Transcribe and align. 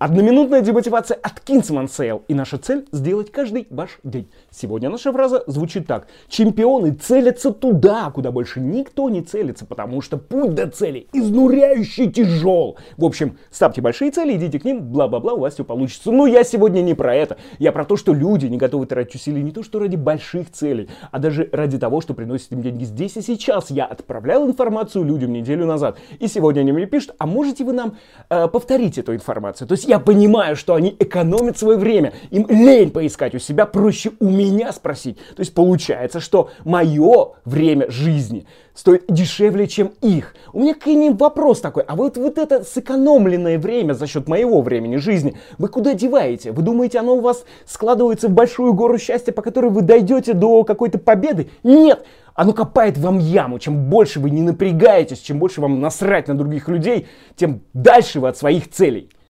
одноминутная 0.00 0.62
демотивация 0.62 1.18
от 1.22 1.42
Kingsman 1.46 1.86
Sale. 1.86 2.22
И 2.26 2.34
наша 2.34 2.56
цель 2.56 2.86
сделать 2.90 3.30
каждый 3.30 3.66
ваш 3.70 3.98
день. 4.02 4.30
Сегодня 4.50 4.88
наша 4.88 5.12
фраза 5.12 5.44
звучит 5.46 5.86
так. 5.86 6.08
Чемпионы 6.28 6.94
целятся 6.94 7.52
туда, 7.52 8.10
куда 8.10 8.32
больше 8.32 8.60
никто 8.60 9.10
не 9.10 9.20
целится, 9.20 9.66
потому 9.66 10.00
что 10.00 10.16
путь 10.16 10.54
до 10.54 10.68
цели 10.68 11.06
изнуряющий 11.12 12.10
тяжел. 12.10 12.78
В 12.96 13.04
общем, 13.04 13.38
ставьте 13.50 13.82
большие 13.82 14.10
цели, 14.10 14.36
идите 14.36 14.58
к 14.58 14.64
ним, 14.64 14.80
бла-бла-бла, 14.80 15.34
у 15.34 15.40
вас 15.40 15.54
все 15.54 15.64
получится. 15.64 16.10
Но 16.10 16.26
я 16.26 16.44
сегодня 16.44 16.80
не 16.80 16.94
про 16.94 17.14
это. 17.14 17.36
Я 17.58 17.70
про 17.70 17.84
то, 17.84 17.96
что 17.96 18.14
люди 18.14 18.46
не 18.46 18.56
готовы 18.56 18.86
тратить 18.86 19.16
усилия 19.16 19.42
не 19.42 19.52
то, 19.52 19.62
что 19.62 19.78
ради 19.80 19.96
больших 19.96 20.50
целей, 20.50 20.88
а 21.10 21.18
даже 21.18 21.50
ради 21.52 21.78
того, 21.78 22.00
что 22.00 22.14
приносит 22.14 22.50
им 22.52 22.62
деньги 22.62 22.84
здесь 22.84 23.18
и 23.18 23.20
сейчас. 23.20 23.70
Я 23.70 23.84
отправлял 23.84 24.46
информацию 24.46 25.04
людям 25.04 25.34
неделю 25.34 25.66
назад. 25.66 25.98
И 26.18 26.26
сегодня 26.26 26.60
они 26.60 26.72
мне 26.72 26.86
пишут, 26.86 27.14
а 27.18 27.26
можете 27.26 27.64
вы 27.64 27.74
нам 27.74 27.98
э, 28.30 28.48
повторить 28.48 28.96
эту 28.96 29.14
информацию? 29.14 29.68
То 29.68 29.72
есть 29.72 29.89
я 29.90 29.98
понимаю, 29.98 30.54
что 30.54 30.74
они 30.76 30.94
экономят 31.00 31.58
свое 31.58 31.76
время. 31.76 32.12
Им 32.30 32.46
лень 32.48 32.92
поискать 32.92 33.34
у 33.34 33.40
себя, 33.40 33.66
проще 33.66 34.12
у 34.20 34.28
меня 34.28 34.72
спросить. 34.72 35.18
То 35.34 35.40
есть 35.40 35.52
получается, 35.52 36.20
что 36.20 36.50
мое 36.64 37.32
время 37.44 37.90
жизни 37.90 38.46
стоит 38.72 39.04
дешевле, 39.08 39.66
чем 39.66 39.90
их. 40.00 40.36
У 40.52 40.60
меня 40.60 40.74
к 40.74 40.86
ним 40.86 41.16
вопрос 41.16 41.60
такой, 41.60 41.82
а 41.82 41.96
вот, 41.96 42.16
вот 42.16 42.38
это 42.38 42.62
сэкономленное 42.62 43.58
время 43.58 43.94
за 43.94 44.06
счет 44.06 44.28
моего 44.28 44.62
времени 44.62 44.94
жизни, 44.96 45.36
вы 45.58 45.66
куда 45.66 45.94
деваете? 45.94 46.52
Вы 46.52 46.62
думаете, 46.62 47.00
оно 47.00 47.16
у 47.16 47.20
вас 47.20 47.44
складывается 47.66 48.28
в 48.28 48.30
большую 48.30 48.72
гору 48.74 48.96
счастья, 48.96 49.32
по 49.32 49.42
которой 49.42 49.72
вы 49.72 49.82
дойдете 49.82 50.34
до 50.34 50.62
какой-то 50.62 50.98
победы? 50.98 51.50
Нет! 51.64 52.06
Оно 52.34 52.52
копает 52.52 52.96
вам 52.96 53.18
яму. 53.18 53.58
Чем 53.58 53.90
больше 53.90 54.20
вы 54.20 54.30
не 54.30 54.40
напрягаетесь, 54.40 55.18
чем 55.18 55.40
больше 55.40 55.60
вам 55.60 55.80
насрать 55.80 56.28
на 56.28 56.38
других 56.38 56.68
людей, 56.68 57.08
тем 57.34 57.62
дальше 57.74 58.20
вы 58.20 58.28
от 58.28 58.38
своих 58.38 58.70
целей. 58.70 59.10